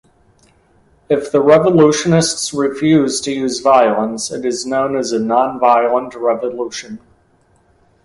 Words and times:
If 1.09 1.31
the 1.31 1.41
revolutionists 1.41 2.55
refuse 2.55 3.21
to 3.21 3.31
use 3.31 3.59
violence, 3.59 4.31
it 4.31 4.43
is 4.45 4.65
known 4.65 4.97
as 4.97 5.11
a 5.11 5.19
nonviolent 5.19 6.15
revolution. 6.15 6.97